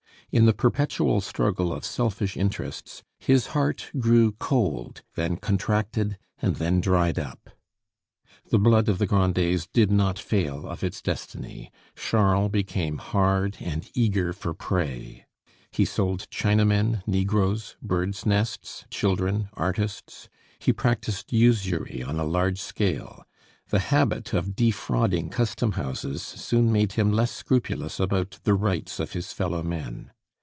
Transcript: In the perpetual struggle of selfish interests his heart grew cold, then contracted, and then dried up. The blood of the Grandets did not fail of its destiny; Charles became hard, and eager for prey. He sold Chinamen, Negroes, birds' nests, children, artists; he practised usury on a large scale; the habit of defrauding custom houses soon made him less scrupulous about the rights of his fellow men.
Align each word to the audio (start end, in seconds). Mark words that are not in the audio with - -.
In 0.33 0.45
the 0.45 0.53
perpetual 0.53 1.19
struggle 1.19 1.73
of 1.73 1.83
selfish 1.83 2.37
interests 2.37 3.03
his 3.19 3.47
heart 3.47 3.91
grew 3.99 4.31
cold, 4.39 5.01
then 5.15 5.35
contracted, 5.35 6.17
and 6.41 6.55
then 6.55 6.79
dried 6.79 7.19
up. 7.19 7.49
The 8.49 8.57
blood 8.57 8.87
of 8.87 8.97
the 8.97 9.05
Grandets 9.07 9.67
did 9.73 9.91
not 9.91 10.17
fail 10.17 10.65
of 10.67 10.85
its 10.85 11.01
destiny; 11.01 11.69
Charles 11.97 12.49
became 12.49 12.97
hard, 12.99 13.57
and 13.59 13.91
eager 13.93 14.31
for 14.31 14.53
prey. 14.53 15.25
He 15.69 15.83
sold 15.83 16.29
Chinamen, 16.31 17.05
Negroes, 17.05 17.75
birds' 17.81 18.25
nests, 18.25 18.85
children, 18.89 19.49
artists; 19.55 20.29
he 20.59 20.71
practised 20.71 21.33
usury 21.33 22.01
on 22.01 22.17
a 22.17 22.23
large 22.23 22.61
scale; 22.61 23.25
the 23.67 23.79
habit 23.79 24.31
of 24.33 24.55
defrauding 24.55 25.29
custom 25.29 25.73
houses 25.73 26.21
soon 26.23 26.71
made 26.71 26.93
him 26.93 27.11
less 27.11 27.31
scrupulous 27.33 27.99
about 27.99 28.39
the 28.45 28.53
rights 28.53 28.97
of 28.97 29.11
his 29.11 29.33
fellow 29.33 29.61
men. 29.61 30.09